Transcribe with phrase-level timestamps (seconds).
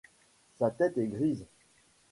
[0.57, 1.45] Sa tête est grise.